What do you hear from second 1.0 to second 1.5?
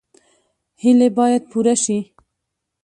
باید